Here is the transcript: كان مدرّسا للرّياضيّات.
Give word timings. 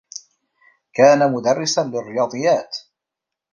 كان 0.93 1.31
مدرّسا 1.31 1.81
للرّياضيّات. 1.81 2.77